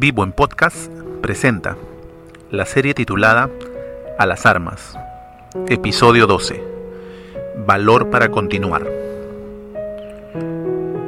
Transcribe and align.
Vivo 0.00 0.24
en 0.24 0.32
Podcast 0.32 0.90
presenta 1.20 1.76
la 2.50 2.64
serie 2.64 2.94
titulada 2.94 3.50
A 4.18 4.24
las 4.24 4.46
Armas, 4.46 4.98
episodio 5.68 6.26
12, 6.26 6.64
Valor 7.66 8.08
para 8.08 8.30
continuar. 8.30 8.90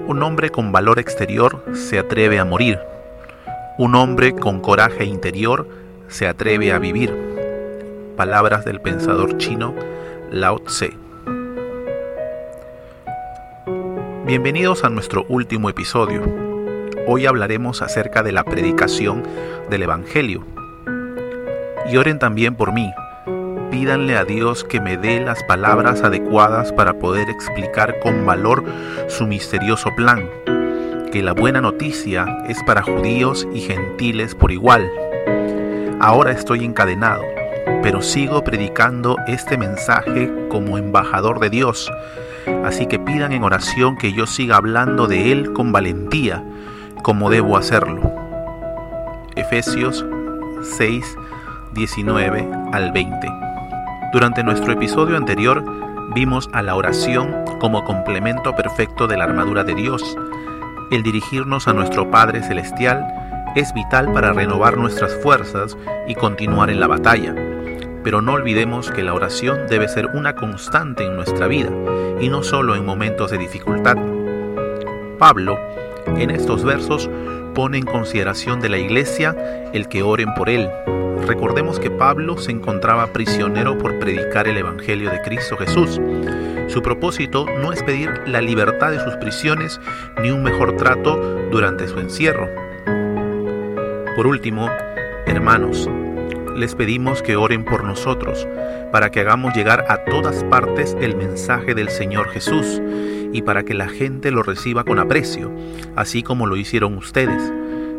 Un 0.06 0.22
hombre 0.22 0.50
con 0.50 0.72
valor 0.72 0.98
exterior 0.98 1.64
se 1.72 1.98
atreve 1.98 2.38
a 2.38 2.44
morir. 2.44 2.80
Un 3.78 3.94
hombre 3.94 4.34
con 4.34 4.60
coraje 4.60 5.06
interior 5.06 5.66
se 6.08 6.28
atreve 6.28 6.70
a 6.70 6.78
vivir. 6.78 7.16
Palabras 8.18 8.66
del 8.66 8.82
pensador 8.82 9.38
chino 9.38 9.74
Lao 10.30 10.58
Tse. 10.58 10.92
Bienvenidos 14.26 14.84
a 14.84 14.90
nuestro 14.90 15.24
último 15.30 15.70
episodio 15.70 16.51
Hoy 17.04 17.26
hablaremos 17.26 17.82
acerca 17.82 18.22
de 18.22 18.30
la 18.30 18.44
predicación 18.44 19.24
del 19.68 19.82
Evangelio. 19.82 20.44
Y 21.90 21.96
oren 21.96 22.20
también 22.20 22.54
por 22.54 22.72
mí. 22.72 22.92
Pídanle 23.72 24.16
a 24.16 24.24
Dios 24.24 24.62
que 24.62 24.80
me 24.80 24.96
dé 24.96 25.18
las 25.18 25.42
palabras 25.42 26.02
adecuadas 26.02 26.72
para 26.72 27.00
poder 27.00 27.28
explicar 27.28 27.98
con 27.98 28.24
valor 28.24 28.64
su 29.08 29.26
misterioso 29.26 29.90
plan, 29.96 30.28
que 31.10 31.22
la 31.22 31.32
buena 31.32 31.60
noticia 31.60 32.44
es 32.48 32.62
para 32.62 32.82
judíos 32.82 33.48
y 33.52 33.60
gentiles 33.62 34.36
por 34.36 34.52
igual. 34.52 34.88
Ahora 35.98 36.30
estoy 36.30 36.64
encadenado, 36.64 37.24
pero 37.82 38.00
sigo 38.00 38.44
predicando 38.44 39.16
este 39.26 39.58
mensaje 39.58 40.32
como 40.50 40.78
embajador 40.78 41.40
de 41.40 41.50
Dios, 41.50 41.90
así 42.64 42.86
que 42.86 43.00
pidan 43.00 43.32
en 43.32 43.42
oración 43.42 43.96
que 43.96 44.12
yo 44.12 44.26
siga 44.26 44.56
hablando 44.56 45.08
de 45.08 45.32
Él 45.32 45.52
con 45.52 45.72
valentía, 45.72 46.44
como 47.02 47.30
debo 47.30 47.56
hacerlo. 47.56 48.00
Efesios 49.34 50.04
6, 50.62 51.18
19 51.74 52.48
al 52.72 52.92
20. 52.92 53.28
Durante 54.12 54.44
nuestro 54.44 54.72
episodio 54.72 55.16
anterior 55.16 55.64
vimos 56.14 56.48
a 56.52 56.62
la 56.62 56.76
oración 56.76 57.34
como 57.60 57.84
complemento 57.84 58.54
perfecto 58.54 59.08
de 59.08 59.16
la 59.16 59.24
armadura 59.24 59.64
de 59.64 59.74
Dios. 59.74 60.16
El 60.90 61.02
dirigirnos 61.02 61.66
a 61.66 61.72
nuestro 61.72 62.10
Padre 62.10 62.42
Celestial 62.42 63.04
es 63.56 63.72
vital 63.74 64.12
para 64.12 64.32
renovar 64.32 64.76
nuestras 64.76 65.14
fuerzas 65.16 65.76
y 66.06 66.14
continuar 66.14 66.70
en 66.70 66.80
la 66.80 66.86
batalla. 66.86 67.34
Pero 68.04 68.20
no 68.20 68.32
olvidemos 68.32 68.90
que 68.90 69.02
la 69.02 69.14
oración 69.14 69.66
debe 69.68 69.88
ser 69.88 70.06
una 70.06 70.34
constante 70.34 71.04
en 71.04 71.16
nuestra 71.16 71.46
vida 71.46 71.70
y 72.20 72.28
no 72.28 72.42
solo 72.42 72.76
en 72.76 72.84
momentos 72.84 73.30
de 73.30 73.38
dificultad. 73.38 73.96
Pablo 75.18 75.56
en 76.06 76.30
estos 76.30 76.64
versos 76.64 77.08
pone 77.54 77.78
en 77.78 77.84
consideración 77.84 78.60
de 78.60 78.68
la 78.68 78.78
iglesia 78.78 79.36
el 79.72 79.88
que 79.88 80.02
oren 80.02 80.32
por 80.34 80.48
él. 80.48 80.68
Recordemos 81.26 81.78
que 81.78 81.90
Pablo 81.90 82.36
se 82.38 82.50
encontraba 82.50 83.12
prisionero 83.12 83.78
por 83.78 83.98
predicar 83.98 84.48
el 84.48 84.56
Evangelio 84.56 85.10
de 85.10 85.20
Cristo 85.22 85.56
Jesús. 85.56 86.00
Su 86.68 86.82
propósito 86.82 87.46
no 87.60 87.72
es 87.72 87.82
pedir 87.82 88.10
la 88.26 88.40
libertad 88.40 88.90
de 88.90 89.00
sus 89.00 89.14
prisiones 89.16 89.80
ni 90.22 90.30
un 90.30 90.42
mejor 90.42 90.76
trato 90.76 91.16
durante 91.50 91.86
su 91.86 91.98
encierro. 91.98 92.48
Por 94.16 94.26
último, 94.26 94.68
hermanos, 95.26 95.88
les 96.56 96.74
pedimos 96.74 97.22
que 97.22 97.36
oren 97.36 97.64
por 97.64 97.84
nosotros, 97.84 98.46
para 98.92 99.10
que 99.10 99.20
hagamos 99.20 99.54
llegar 99.54 99.84
a 99.88 100.04
todas 100.04 100.44
partes 100.44 100.96
el 101.00 101.16
mensaje 101.16 101.74
del 101.74 101.88
Señor 101.88 102.28
Jesús 102.28 102.80
y 103.32 103.42
para 103.42 103.62
que 103.62 103.74
la 103.74 103.88
gente 103.88 104.30
lo 104.30 104.42
reciba 104.42 104.84
con 104.84 104.98
aprecio, 104.98 105.50
así 105.96 106.22
como 106.22 106.46
lo 106.46 106.56
hicieron 106.56 106.96
ustedes. 106.96 107.52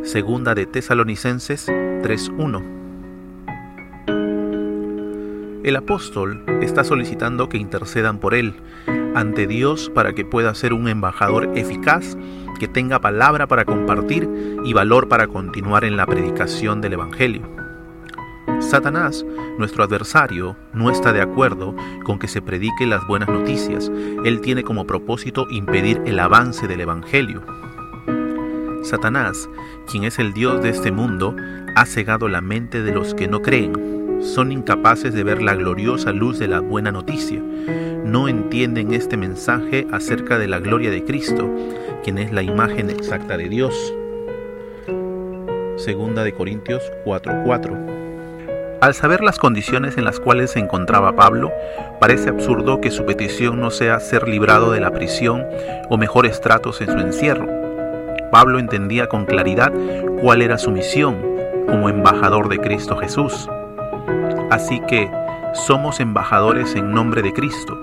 Segunda 0.03 0.53
de 0.53 0.65
Tesalonicenses 0.65 1.67
3.1. 1.67 2.83
El 5.63 5.77
apóstol 5.77 6.43
está 6.61 6.83
solicitando 6.83 7.47
que 7.47 7.57
intercedan 7.57 8.19
por 8.19 8.33
él 8.33 8.55
ante 9.15 9.47
Dios 9.47 9.89
para 9.93 10.13
que 10.13 10.25
pueda 10.25 10.53
ser 10.55 10.73
un 10.73 10.87
embajador 10.87 11.51
eficaz, 11.55 12.17
que 12.59 12.67
tenga 12.67 12.99
palabra 12.99 13.47
para 13.47 13.63
compartir 13.63 14.29
y 14.65 14.73
valor 14.73 15.07
para 15.07 15.27
continuar 15.27 15.85
en 15.85 15.95
la 15.95 16.05
predicación 16.05 16.81
del 16.81 16.93
Evangelio. 16.93 17.62
Satanás, 18.73 19.23
nuestro 19.59 19.83
adversario, 19.83 20.55
no 20.73 20.89
está 20.89 21.13
de 21.13 21.21
acuerdo 21.21 21.75
con 22.05 22.17
que 22.17 22.27
se 22.27 22.41
predique 22.41 22.87
las 22.87 23.05
buenas 23.05 23.29
noticias. 23.29 23.91
Él 24.25 24.41
tiene 24.41 24.63
como 24.63 24.87
propósito 24.87 25.45
impedir 25.51 26.01
el 26.07 26.17
avance 26.17 26.67
del 26.67 26.81
Evangelio. 26.81 27.43
Satanás, 28.81 29.47
quien 29.91 30.05
es 30.05 30.17
el 30.17 30.33
Dios 30.33 30.63
de 30.63 30.69
este 30.69 30.91
mundo, 30.91 31.35
ha 31.75 31.85
cegado 31.85 32.27
la 32.27 32.41
mente 32.41 32.81
de 32.81 32.91
los 32.91 33.13
que 33.13 33.27
no 33.27 33.43
creen. 33.43 34.23
Son 34.23 34.51
incapaces 34.51 35.13
de 35.13 35.23
ver 35.23 35.43
la 35.43 35.53
gloriosa 35.53 36.11
luz 36.11 36.39
de 36.39 36.47
la 36.47 36.59
buena 36.59 36.91
noticia. 36.91 37.43
No 38.03 38.27
entienden 38.27 38.91
este 38.91 39.17
mensaje 39.17 39.85
acerca 39.91 40.39
de 40.39 40.47
la 40.47 40.57
gloria 40.57 40.89
de 40.89 41.03
Cristo, 41.03 41.47
quien 42.03 42.17
es 42.17 42.31
la 42.31 42.41
imagen 42.41 42.89
exacta 42.89 43.37
de 43.37 43.49
Dios. 43.49 43.93
Segunda 45.77 46.23
de 46.23 46.33
Corintios 46.33 46.81
4:4 47.05 48.02
al 48.83 48.93
saber 48.93 49.23
las 49.23 49.39
condiciones 49.39 49.97
en 49.97 50.03
las 50.03 50.19
cuales 50.19 50.51
se 50.51 50.59
encontraba 50.59 51.15
Pablo, 51.15 51.53
parece 52.01 52.27
absurdo 52.27 52.81
que 52.81 52.91
su 52.91 53.05
petición 53.05 53.61
no 53.61 53.71
sea 53.71 54.01
ser 54.01 54.27
librado 54.27 54.71
de 54.71 54.81
la 54.81 54.91
prisión 54.91 55.45
o 55.89 55.95
mejores 55.95 56.41
tratos 56.41 56.81
en 56.81 56.91
su 56.91 56.97
encierro. 56.97 57.47
Pablo 58.29 58.59
entendía 58.59 59.07
con 59.07 59.25
claridad 59.25 59.71
cuál 60.19 60.41
era 60.41 60.57
su 60.57 60.69
misión 60.69 61.15
como 61.69 61.87
embajador 61.87 62.49
de 62.49 62.59
Cristo 62.59 62.97
Jesús. 62.97 63.47
Así 64.51 64.81
que 64.81 65.09
somos 65.53 66.01
embajadores 66.01 66.75
en 66.75 66.91
nombre 66.91 67.21
de 67.21 67.31
Cristo, 67.31 67.79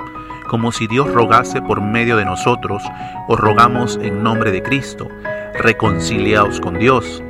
como 0.49 0.71
si 0.71 0.87
Dios 0.87 1.11
rogase 1.11 1.62
por 1.62 1.81
medio 1.81 2.19
de 2.19 2.27
nosotros, 2.27 2.82
o 3.27 3.37
rogamos 3.37 3.99
en 4.03 4.22
nombre 4.22 4.50
de 4.50 4.62
Cristo, 4.62 5.09
reconciliados 5.55 6.61
con 6.61 6.78
Dios. 6.78 7.22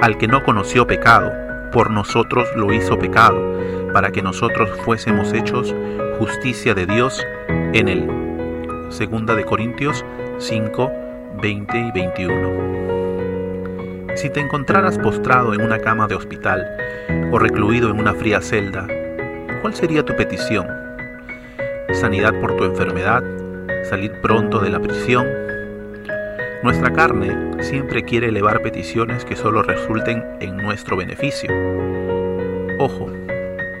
Al 0.00 0.16
que 0.16 0.26
no 0.26 0.42
conoció 0.42 0.86
pecado, 0.86 1.43
por 1.72 1.90
nosotros 1.90 2.48
lo 2.56 2.72
hizo 2.72 2.98
pecado, 2.98 3.58
para 3.92 4.10
que 4.10 4.22
nosotros 4.22 4.70
fuésemos 4.84 5.32
hechos 5.32 5.74
justicia 6.18 6.74
de 6.74 6.86
Dios 6.86 7.24
en 7.48 7.88
él. 7.88 8.08
Segunda 8.90 9.34
de 9.34 9.44
Corintios 9.44 10.04
5, 10.38 10.92
20 11.42 11.78
y 11.78 11.92
21. 11.92 12.64
Si 14.16 14.30
te 14.30 14.40
encontraras 14.40 14.98
postrado 14.98 15.54
en 15.54 15.60
una 15.60 15.78
cama 15.80 16.06
de 16.06 16.14
hospital 16.14 16.64
o 17.32 17.38
recluido 17.38 17.90
en 17.90 17.98
una 17.98 18.14
fría 18.14 18.40
celda, 18.40 18.86
¿cuál 19.60 19.74
sería 19.74 20.04
tu 20.04 20.14
petición? 20.14 20.68
¿Sanidad 21.92 22.38
por 22.40 22.56
tu 22.56 22.64
enfermedad? 22.64 23.22
¿Salir 23.84 24.12
pronto 24.22 24.60
de 24.60 24.70
la 24.70 24.80
prisión? 24.80 25.43
Nuestra 26.64 26.94
carne 26.94 27.62
siempre 27.62 28.04
quiere 28.04 28.28
elevar 28.28 28.62
peticiones 28.62 29.26
que 29.26 29.36
solo 29.36 29.62
resulten 29.62 30.24
en 30.40 30.56
nuestro 30.56 30.96
beneficio. 30.96 31.50
Ojo, 32.78 33.12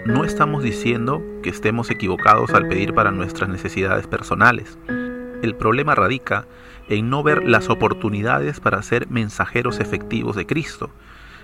no 0.04 0.22
estamos 0.22 0.62
diciendo 0.62 1.22
que 1.42 1.48
estemos 1.48 1.90
equivocados 1.90 2.52
al 2.52 2.68
pedir 2.68 2.92
para 2.92 3.10
nuestras 3.10 3.48
necesidades 3.48 4.06
personales. 4.06 4.76
El 4.86 5.56
problema 5.56 5.94
radica 5.94 6.44
en 6.90 7.08
no 7.08 7.22
ver 7.22 7.48
las 7.48 7.70
oportunidades 7.70 8.60
para 8.60 8.82
ser 8.82 9.08
mensajeros 9.08 9.80
efectivos 9.80 10.36
de 10.36 10.44
Cristo. 10.44 10.90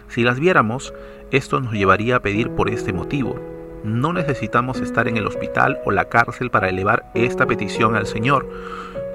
Si 0.08 0.22
las 0.22 0.38
viéramos, 0.38 0.92
esto 1.30 1.58
nos 1.58 1.72
llevaría 1.72 2.16
a 2.16 2.20
pedir 2.20 2.50
por 2.50 2.68
este 2.68 2.92
motivo. 2.92 3.40
No 3.82 4.12
necesitamos 4.12 4.82
estar 4.82 5.08
en 5.08 5.16
el 5.16 5.26
hospital 5.26 5.80
o 5.86 5.90
la 5.90 6.10
cárcel 6.10 6.50
para 6.50 6.68
elevar 6.68 7.10
esta 7.14 7.46
petición 7.46 7.96
al 7.96 8.06
Señor 8.06 8.46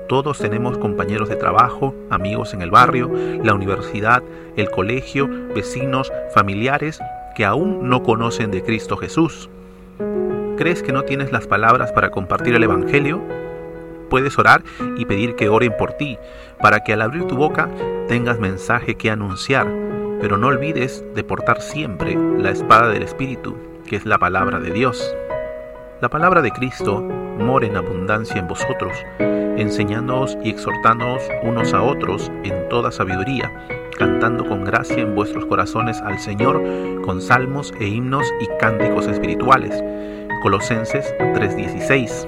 todos 0.07 0.39
tenemos 0.39 0.77
compañeros 0.77 1.29
de 1.29 1.35
trabajo, 1.35 1.95
amigos 2.09 2.53
en 2.53 2.61
el 2.61 2.71
barrio, 2.71 3.11
la 3.43 3.53
universidad, 3.53 4.23
el 4.55 4.69
colegio, 4.69 5.29
vecinos, 5.53 6.11
familiares 6.33 6.99
que 7.35 7.45
aún 7.45 7.89
no 7.89 8.03
conocen 8.03 8.51
de 8.51 8.63
Cristo 8.63 8.97
Jesús. 8.97 9.49
¿Crees 10.57 10.81
que 10.81 10.93
no 10.93 11.03
tienes 11.03 11.31
las 11.31 11.47
palabras 11.47 11.91
para 11.91 12.11
compartir 12.11 12.55
el 12.55 12.63
Evangelio? 12.63 13.21
Puedes 14.09 14.37
orar 14.39 14.63
y 14.97 15.05
pedir 15.05 15.35
que 15.35 15.49
oren 15.49 15.75
por 15.77 15.93
ti, 15.93 16.17
para 16.61 16.81
que 16.81 16.93
al 16.93 17.01
abrir 17.01 17.25
tu 17.25 17.35
boca 17.35 17.69
tengas 18.07 18.39
mensaje 18.39 18.95
que 18.95 19.11
anunciar, 19.11 19.67
pero 20.21 20.37
no 20.37 20.47
olvides 20.47 21.03
de 21.13 21.23
portar 21.23 21.61
siempre 21.61 22.17
la 22.37 22.51
espada 22.51 22.89
del 22.89 23.03
Espíritu, 23.03 23.57
que 23.85 23.97
es 23.97 24.05
la 24.05 24.17
palabra 24.17 24.59
de 24.59 24.71
Dios. 24.71 25.13
La 26.01 26.09
palabra 26.09 26.41
de 26.41 26.51
Cristo 26.51 27.01
mora 27.01 27.65
en 27.65 27.77
abundancia 27.77 28.37
en 28.37 28.49
vosotros, 28.49 28.91
enseñándoos 29.17 30.37
y 30.43 30.49
exhortándoos 30.49 31.21
unos 31.41 31.73
a 31.73 31.81
otros 31.81 32.29
en 32.43 32.67
toda 32.67 32.91
sabiduría, 32.91 33.49
cantando 33.97 34.45
con 34.45 34.65
gracia 34.65 34.97
en 34.97 35.15
vuestros 35.15 35.45
corazones 35.45 36.01
al 36.01 36.19
Señor 36.19 36.61
con 37.05 37.21
salmos 37.21 37.73
e 37.79 37.87
himnos 37.87 38.25
y 38.41 38.47
cánticos 38.59 39.07
espirituales. 39.07 39.81
Colosenses 40.43 41.15
3:16. 41.17 42.27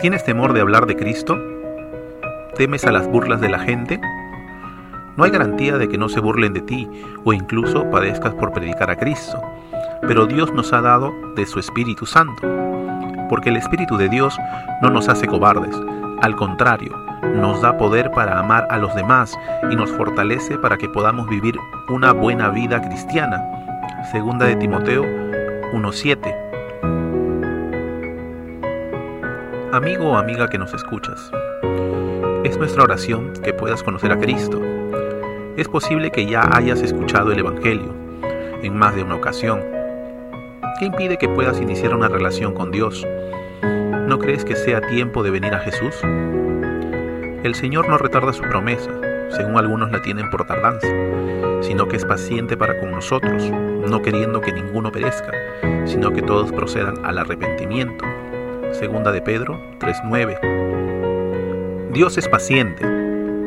¿Tienes 0.00 0.22
temor 0.22 0.52
de 0.52 0.60
hablar 0.60 0.86
de 0.86 0.94
Cristo? 0.94 1.36
¿Temes 2.54 2.84
a 2.84 2.92
las 2.92 3.08
burlas 3.08 3.40
de 3.40 3.48
la 3.48 3.58
gente? 3.58 4.00
No 5.16 5.24
hay 5.24 5.32
garantía 5.32 5.78
de 5.78 5.88
que 5.88 5.98
no 5.98 6.08
se 6.08 6.20
burlen 6.20 6.52
de 6.52 6.60
ti 6.60 6.88
o 7.24 7.32
incluso 7.32 7.90
padezcas 7.90 8.34
por 8.34 8.52
predicar 8.52 8.88
a 8.88 8.96
Cristo, 8.96 9.42
pero 10.02 10.26
Dios 10.26 10.52
nos 10.52 10.72
ha 10.72 10.80
dado 10.80 11.12
de 11.34 11.46
su 11.46 11.58
Espíritu 11.58 12.06
Santo, 12.06 12.42
porque 13.28 13.50
el 13.50 13.56
Espíritu 13.56 13.96
de 13.96 14.08
Dios 14.08 14.36
no 14.82 14.90
nos 14.90 15.08
hace 15.08 15.26
cobardes, 15.26 15.74
al 16.22 16.36
contrario, 16.36 16.96
nos 17.34 17.62
da 17.62 17.76
poder 17.76 18.10
para 18.10 18.38
amar 18.38 18.66
a 18.70 18.78
los 18.78 18.94
demás 18.94 19.38
y 19.70 19.76
nos 19.76 19.90
fortalece 19.90 20.58
para 20.58 20.76
que 20.76 20.88
podamos 20.88 21.28
vivir 21.28 21.56
una 21.88 22.12
buena 22.12 22.48
vida 22.50 22.80
cristiana. 22.80 23.44
Segunda 24.10 24.46
de 24.46 24.56
Timoteo 24.56 25.04
1.7. 25.72 26.48
Amigo 29.72 30.10
o 30.10 30.16
amiga 30.16 30.48
que 30.48 30.58
nos 30.58 30.72
escuchas, 30.74 31.30
es 32.44 32.56
nuestra 32.56 32.84
oración 32.84 33.32
que 33.42 33.52
puedas 33.52 33.82
conocer 33.82 34.10
a 34.12 34.18
Cristo. 34.18 34.60
Es 35.56 35.68
posible 35.68 36.10
que 36.10 36.26
ya 36.26 36.48
hayas 36.52 36.80
escuchado 36.80 37.32
el 37.32 37.40
Evangelio 37.40 37.92
en 38.62 38.76
más 38.76 38.94
de 38.94 39.02
una 39.02 39.16
ocasión. 39.16 39.77
¿Qué 40.78 40.84
impide 40.84 41.18
que 41.18 41.28
puedas 41.28 41.60
iniciar 41.60 41.92
una 41.92 42.06
relación 42.06 42.54
con 42.54 42.70
Dios? 42.70 43.04
¿No 44.06 44.20
crees 44.20 44.44
que 44.44 44.54
sea 44.54 44.80
tiempo 44.80 45.24
de 45.24 45.30
venir 45.32 45.52
a 45.52 45.58
Jesús? 45.58 45.92
El 47.42 47.56
Señor 47.56 47.88
no 47.88 47.98
retarda 47.98 48.32
su 48.32 48.42
promesa, 48.42 48.88
según 49.30 49.56
algunos 49.56 49.90
la 49.90 50.00
tienen 50.02 50.30
por 50.30 50.46
tardanza, 50.46 50.86
sino 51.62 51.88
que 51.88 51.96
es 51.96 52.04
paciente 52.04 52.56
para 52.56 52.78
con 52.78 52.92
nosotros, 52.92 53.50
no 53.50 54.02
queriendo 54.02 54.40
que 54.40 54.52
ninguno 54.52 54.92
perezca, 54.92 55.32
sino 55.84 56.12
que 56.12 56.22
todos 56.22 56.52
procedan 56.52 57.04
al 57.04 57.18
arrepentimiento. 57.18 58.04
Segunda 58.70 59.10
de 59.10 59.20
Pedro 59.20 59.60
3:9. 59.80 60.38
Dios 61.92 62.18
es 62.18 62.28
paciente, 62.28 62.86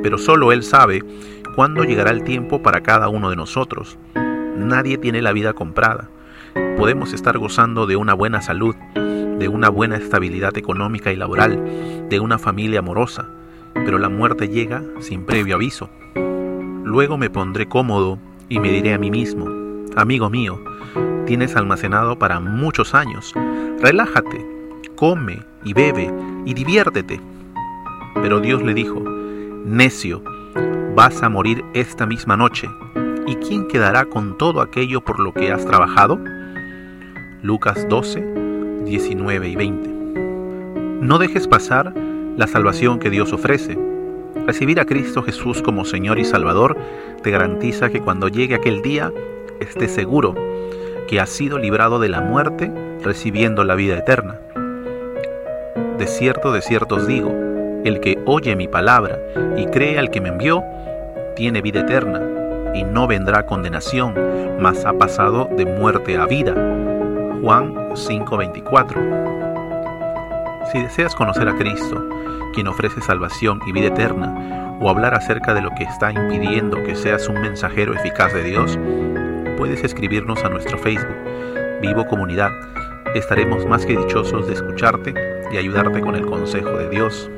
pero 0.03 0.17
solo 0.17 0.51
Él 0.51 0.63
sabe 0.63 1.01
cuándo 1.55 1.85
llegará 1.85 2.11
el 2.11 2.25
tiempo 2.25 2.61
para 2.61 2.81
cada 2.81 3.07
uno 3.07 3.29
de 3.29 3.37
nosotros. 3.37 3.97
Nadie 4.57 4.97
tiene 4.97 5.21
la 5.21 5.31
vida 5.31 5.53
comprada. 5.53 6.09
Podemos 6.77 7.13
estar 7.13 7.37
gozando 7.37 7.85
de 7.85 7.95
una 7.95 8.13
buena 8.13 8.41
salud, 8.41 8.75
de 8.95 9.47
una 9.47 9.69
buena 9.69 9.97
estabilidad 9.97 10.57
económica 10.57 11.11
y 11.11 11.15
laboral, 11.15 12.07
de 12.09 12.19
una 12.19 12.37
familia 12.37 12.79
amorosa, 12.79 13.29
pero 13.73 13.97
la 13.97 14.09
muerte 14.09 14.49
llega 14.49 14.83
sin 14.99 15.25
previo 15.25 15.55
aviso. 15.55 15.89
Luego 16.83 17.17
me 17.17 17.29
pondré 17.29 17.67
cómodo 17.67 18.19
y 18.49 18.59
me 18.59 18.71
diré 18.71 18.93
a 18.93 18.97
mí 18.97 19.11
mismo, 19.11 19.47
amigo 19.95 20.29
mío, 20.29 20.59
tienes 21.25 21.55
almacenado 21.55 22.19
para 22.19 22.39
muchos 22.39 22.93
años, 22.93 23.33
relájate, 23.79 24.45
come 24.95 25.41
y 25.63 25.73
bebe 25.73 26.13
y 26.45 26.53
diviértete. 26.53 27.21
Pero 28.15 28.39
Dios 28.39 28.61
le 28.61 28.73
dijo, 28.73 29.01
necio, 29.65 30.23
vas 30.95 31.23
a 31.23 31.29
morir 31.29 31.63
esta 31.73 32.05
misma 32.05 32.35
noche, 32.35 32.67
¿y 33.31 33.35
quién 33.35 33.65
quedará 33.69 34.03
con 34.03 34.37
todo 34.37 34.59
aquello 34.59 34.99
por 34.99 35.21
lo 35.21 35.33
que 35.33 35.53
has 35.53 35.65
trabajado? 35.65 36.19
Lucas 37.41 37.87
12, 37.87 38.83
19 38.83 39.47
y 39.47 39.55
20. 39.55 39.89
No 41.01 41.17
dejes 41.17 41.47
pasar 41.47 41.93
la 42.35 42.47
salvación 42.47 42.99
que 42.99 43.09
Dios 43.09 43.31
ofrece. 43.31 43.79
Recibir 44.45 44.81
a 44.81 44.85
Cristo 44.85 45.23
Jesús 45.23 45.61
como 45.61 45.85
Señor 45.85 46.19
y 46.19 46.25
Salvador 46.25 46.77
te 47.23 47.31
garantiza 47.31 47.89
que 47.89 48.01
cuando 48.01 48.27
llegue 48.27 48.55
aquel 48.55 48.81
día 48.81 49.13
estés 49.61 49.91
seguro 49.91 50.35
que 51.07 51.21
has 51.21 51.29
sido 51.29 51.57
librado 51.57 51.99
de 51.99 52.09
la 52.09 52.19
muerte 52.19 52.69
recibiendo 53.01 53.63
la 53.63 53.75
vida 53.75 53.97
eterna. 53.97 54.41
De 55.97 56.07
cierto, 56.07 56.51
de 56.51 56.61
cierto 56.61 56.95
os 56.95 57.07
digo, 57.07 57.31
el 57.85 58.01
que 58.01 58.19
oye 58.25 58.57
mi 58.57 58.67
palabra 58.67 59.19
y 59.55 59.67
cree 59.67 59.99
al 59.99 60.11
que 60.11 60.19
me 60.19 60.29
envió, 60.29 60.63
tiene 61.37 61.61
vida 61.61 61.79
eterna 61.79 62.30
y 62.73 62.83
no 62.83 63.07
vendrá 63.07 63.45
condenación, 63.45 64.13
mas 64.59 64.85
ha 64.85 64.93
pasado 64.93 65.49
de 65.55 65.65
muerte 65.65 66.17
a 66.17 66.25
vida. 66.25 66.53
Juan 67.41 67.73
5:24. 67.95 68.99
Si 70.71 70.81
deseas 70.81 71.15
conocer 71.15 71.49
a 71.49 71.55
Cristo, 71.55 72.07
quien 72.53 72.67
ofrece 72.67 73.01
salvación 73.01 73.59
y 73.65 73.71
vida 73.71 73.87
eterna, 73.87 74.77
o 74.79 74.89
hablar 74.89 75.13
acerca 75.13 75.53
de 75.53 75.61
lo 75.61 75.69
que 75.71 75.83
está 75.83 76.11
impidiendo 76.11 76.81
que 76.83 76.95
seas 76.95 77.27
un 77.27 77.39
mensajero 77.41 77.93
eficaz 77.93 78.33
de 78.33 78.43
Dios, 78.43 78.79
puedes 79.57 79.83
escribirnos 79.83 80.43
a 80.43 80.49
nuestro 80.49 80.77
Facebook, 80.77 81.17
Vivo 81.81 82.05
Comunidad. 82.07 82.51
Estaremos 83.13 83.65
más 83.65 83.85
que 83.85 83.97
dichosos 83.97 84.47
de 84.47 84.53
escucharte 84.53 85.13
y 85.51 85.57
ayudarte 85.57 85.99
con 86.01 86.15
el 86.15 86.25
consejo 86.25 86.71
de 86.77 86.89
Dios. 86.89 87.29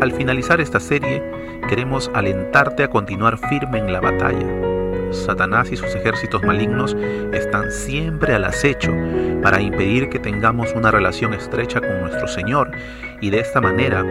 Al 0.00 0.12
finalizar 0.12 0.60
esta 0.60 0.80
serie, 0.80 1.22
queremos 1.68 2.10
alentarte 2.14 2.82
a 2.82 2.90
continuar 2.90 3.38
firme 3.38 3.78
en 3.78 3.92
la 3.92 4.00
batalla 4.00 4.68
Satanás 5.12 5.70
y 5.72 5.76
sus 5.76 5.94
ejércitos 5.94 6.42
malignos 6.42 6.96
están 7.32 7.70
siempre 7.70 8.34
al 8.34 8.44
acecho 8.44 8.92
para 9.42 9.60
impedir 9.60 10.08
que 10.08 10.18
tengamos 10.18 10.72
una 10.74 10.90
relación 10.90 11.34
estrecha 11.34 11.80
con 11.80 12.00
nuestro 12.00 12.28
Señor 12.28 12.70
y 13.20 13.30
de 13.30 13.40
esta 13.40 13.60
manera 13.60 14.04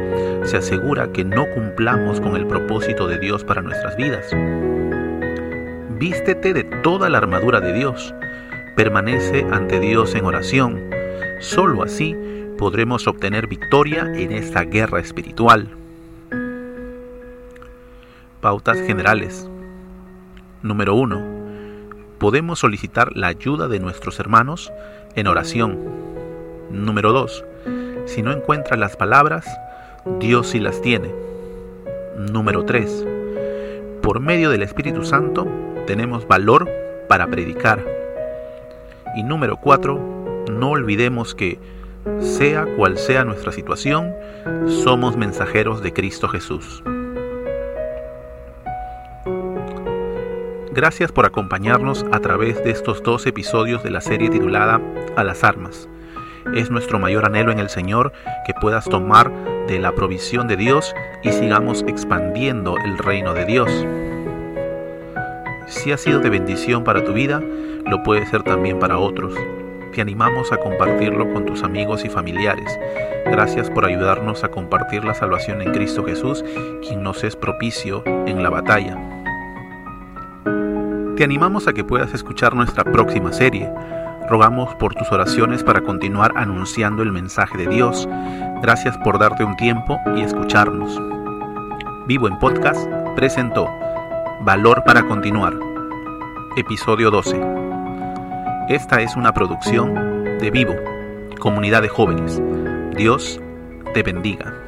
se 0.44 0.58
asegura 0.58 1.12
que 1.12 1.24
no 1.24 1.46
cumplamos 1.54 2.22
con 2.22 2.36
el 2.36 2.48
propósito 2.48 3.08
de 3.08 3.20
Dios 3.20 3.44
para 3.44 3.62
nuestras 3.62 3.96
vidas. 3.98 4.30
Vístete 6.00 6.54
de 6.54 6.64
toda 6.64 7.10
la 7.10 7.18
armadura 7.18 7.60
de 7.60 7.74
Dios, 7.74 8.14
permanece 8.76 9.46
ante 9.52 9.80
Dios 9.80 10.14
en 10.16 10.26
oración, 10.26 10.90
solo 11.40 11.84
así 11.84 12.16
podremos 12.58 13.08
obtener 13.08 13.48
victoria 13.48 14.12
en 14.16 14.32
esta 14.32 14.64
guerra 14.64 15.00
espiritual. 15.00 15.70
Pautas 18.42 18.80
generales. 18.82 19.50
Número 20.62 20.94
1. 20.94 21.20
Podemos 22.20 22.60
solicitar 22.60 23.18
la 23.18 23.28
ayuda 23.28 23.68
de 23.68 23.80
nuestros 23.80 24.20
hermanos 24.20 24.72
en 25.16 25.26
oración. 25.26 25.80
Número 26.70 27.14
2. 27.14 27.44
Si 28.06 28.22
no 28.22 28.32
encuentras 28.32 28.80
las 28.80 28.96
palabras, 28.96 29.48
Dios 30.20 30.50
sí 30.50 30.60
las 30.60 30.82
tiene. 30.82 31.12
Número 32.32 32.64
3. 32.64 33.08
Por 34.04 34.20
medio 34.20 34.52
del 34.52 34.62
Espíritu 34.62 35.04
Santo 35.04 35.48
tenemos 35.88 36.28
valor 36.28 36.70
para 37.10 37.26
predicar. 37.26 37.84
Y 39.16 39.24
número 39.24 39.58
4. 39.58 40.46
No 40.52 40.70
olvidemos 40.70 41.34
que, 41.34 41.60
sea 42.20 42.68
cual 42.78 43.00
sea 43.00 43.24
nuestra 43.24 43.52
situación, 43.52 44.14
somos 44.84 45.18
mensajeros 45.18 45.82
de 45.82 45.92
Cristo 45.92 46.28
Jesús. 46.28 46.84
Gracias 50.78 51.12
por 51.12 51.26
acompañarnos 51.26 52.06
a 52.12 52.20
través 52.20 52.64
de 52.64 52.70
estos 52.70 53.02
dos 53.02 53.26
episodios 53.26 53.82
de 53.82 53.90
la 53.90 54.00
serie 54.00 54.30
titulada 54.30 54.80
A 55.16 55.24
las 55.24 55.44
armas. 55.44 55.90
Es 56.54 56.70
nuestro 56.70 57.00
mayor 57.00 57.26
anhelo 57.26 57.52
en 57.52 57.58
el 57.58 57.70
Señor 57.70 58.14
que 58.46 58.54
puedas 58.54 58.86
tomar 58.86 59.32
de 59.66 59.80
la 59.80 59.96
provisión 59.96 60.48
de 60.48 60.56
Dios 60.56 60.94
y 61.24 61.32
sigamos 61.32 61.84
expandiendo 61.88 62.78
el 62.78 63.00
reino 63.00 63.34
de 63.34 63.46
Dios. 63.46 63.88
Si 65.66 65.92
ha 65.92 65.98
sido 65.98 66.20
de 66.20 66.30
bendición 66.30 66.84
para 66.84 67.04
tu 67.04 67.12
vida, 67.12 67.42
lo 67.88 68.04
puede 68.04 68.28
ser 68.28 68.44
también 68.44 68.78
para 68.78 69.00
otros. 69.00 69.34
Te 69.96 70.02
animamos 70.02 70.52
a 70.52 70.58
compartirlo 70.58 71.34
con 71.34 71.48
tus 71.48 71.64
amigos 71.64 72.06
y 72.06 72.10
familiares. 72.10 72.78
Gracias 73.26 73.72
por 73.72 73.84
ayudarnos 73.84 74.44
a 74.44 74.50
compartir 74.50 75.04
la 75.04 75.16
salvación 75.16 75.60
en 75.64 75.74
Cristo 75.74 76.06
Jesús, 76.06 76.46
quien 76.88 77.02
nos 77.02 77.24
es 77.24 77.36
propicio 77.36 78.04
en 78.06 78.44
la 78.44 78.52
batalla. 78.52 79.17
Te 81.18 81.24
animamos 81.24 81.68
a 81.68 81.74
que 81.74 81.84
puedas 81.84 82.14
escuchar 82.14 82.54
nuestra 82.54 82.84
próxima 82.84 83.34
serie. 83.34 83.68
Rogamos 84.30 84.76
por 84.76 84.94
tus 84.94 85.12
oraciones 85.12 85.64
para 85.64 85.82
continuar 85.82 86.32
anunciando 86.36 87.02
el 87.02 87.12
mensaje 87.12 87.58
de 87.58 87.68
Dios. 87.68 88.08
Gracias 88.62 88.96
por 89.00 89.18
darte 89.18 89.44
un 89.44 89.56
tiempo 89.56 90.00
y 90.16 90.22
escucharnos. 90.22 91.02
Vivo 92.06 92.28
en 92.28 92.38
Podcast 92.38 92.88
presentó 93.16 93.68
Valor 94.42 94.84
para 94.86 95.08
Continuar, 95.08 95.56
episodio 96.56 97.10
12. 97.10 97.42
Esta 98.70 99.02
es 99.02 99.16
una 99.16 99.34
producción 99.34 100.38
de 100.40 100.52
Vivo, 100.52 100.76
comunidad 101.40 101.82
de 101.82 101.90
jóvenes. 101.90 102.40
Dios 102.96 103.42
te 103.96 104.04
bendiga. 104.04 104.67